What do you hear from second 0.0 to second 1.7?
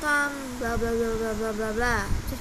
welcome bla bla bla bla bla